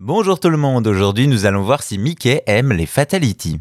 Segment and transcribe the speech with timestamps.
[0.00, 3.58] Bonjour tout le monde, aujourd'hui nous allons voir si Mickey aime les fatalities.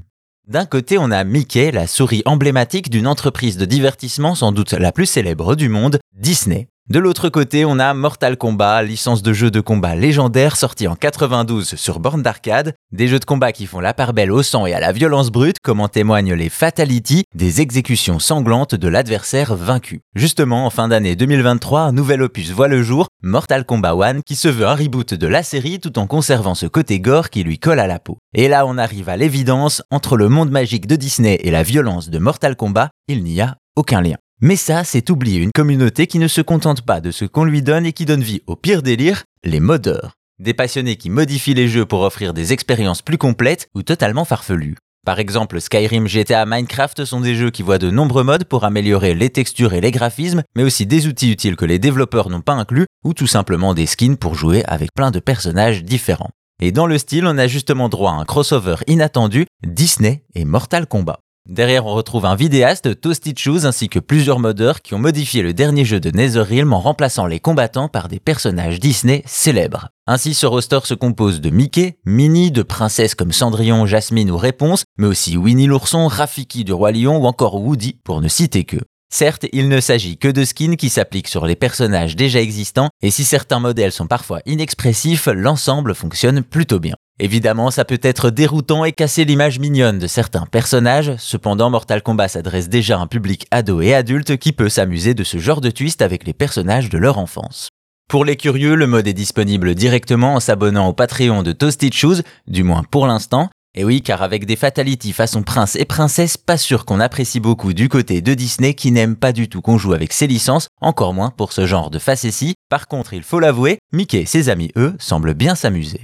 [0.48, 4.92] D'un côté, on a Mickey, la souris emblématique d'une entreprise de divertissement sans doute la
[4.92, 6.68] plus célèbre du monde, Disney.
[6.90, 10.96] De l'autre côté, on a Mortal Kombat, licence de jeu de combat légendaire sorti en
[10.96, 14.66] 92 sur borne d'arcade, des jeux de combat qui font la part belle au sang
[14.66, 19.54] et à la violence brute, comme en témoignent les fatalities, des exécutions sanglantes de l'adversaire
[19.54, 20.00] vaincu.
[20.16, 24.38] Justement, en fin d'année 2023, un nouvel opus voit le jour, Mortal Kombat 1, qui
[24.38, 27.60] se veut un reboot de la série tout en conservant ce côté gore qui lui
[27.60, 28.18] colle à la peau.
[28.34, 32.10] Et là, on arrive à l'évidence, entre le monde magique de Disney et la violence
[32.10, 34.16] de Mortal Kombat, il n'y a aucun lien.
[34.40, 37.64] Mais ça, c'est oublier une communauté qui ne se contente pas de ce qu'on lui
[37.64, 40.14] donne et qui donne vie au pire délire, les modeurs.
[40.38, 44.76] Des passionnés qui modifient les jeux pour offrir des expériences plus complètes ou totalement farfelues.
[45.08, 49.16] Par exemple, Skyrim, GTA, Minecraft sont des jeux qui voient de nombreux modes pour améliorer
[49.16, 52.54] les textures et les graphismes, mais aussi des outils utiles que les développeurs n'ont pas
[52.54, 56.30] inclus, ou tout simplement des skins pour jouer avec plein de personnages différents.
[56.62, 60.86] Et dans le style, on a justement droit à un crossover inattendu, Disney et Mortal
[60.86, 61.22] Kombat.
[61.48, 65.54] Derrière, on retrouve un vidéaste, Toasty Shoes, ainsi que plusieurs modeurs qui ont modifié le
[65.54, 69.88] dernier jeu de Netherrealm en remplaçant les combattants par des personnages Disney célèbres.
[70.08, 74.84] Ainsi, ce roster se compose de Mickey, Minnie, de princesses comme Cendrillon, Jasmine ou Réponse,
[74.98, 78.78] mais aussi Winnie l'ourson, Rafiki du Roi Lion ou encore Woody, pour ne citer que.
[79.10, 83.10] Certes, il ne s'agit que de skins qui s'appliquent sur les personnages déjà existants, et
[83.10, 86.96] si certains modèles sont parfois inexpressifs, l'ensemble fonctionne plutôt bien.
[87.20, 92.28] Évidemment, ça peut être déroutant et casser l'image mignonne de certains personnages, cependant Mortal Kombat
[92.28, 95.72] s'adresse déjà à un public ado et adulte qui peut s'amuser de ce genre de
[95.72, 97.70] twist avec les personnages de leur enfance.
[98.08, 102.22] Pour les curieux, le mode est disponible directement en s'abonnant au Patreon de Toasted Shoes,
[102.48, 103.50] du moins pour l'instant.
[103.80, 107.74] Et oui, car avec des fatalities façon prince et princesse, pas sûr qu'on apprécie beaucoup
[107.74, 111.14] du côté de Disney qui n'aime pas du tout qu'on joue avec ses licences, encore
[111.14, 112.56] moins pour ce genre de facéties.
[112.72, 116.02] Par contre, il faut l'avouer, Mickey et ses amis, eux, semblent bien s'amuser.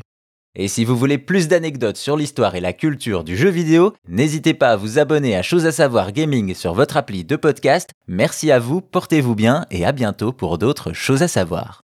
[0.55, 4.53] Et si vous voulez plus d'anecdotes sur l'histoire et la culture du jeu vidéo, n'hésitez
[4.53, 7.89] pas à vous abonner à Chose à savoir gaming sur votre appli de podcast.
[8.07, 11.82] Merci à vous, portez-vous bien et à bientôt pour d'autres choses à savoir.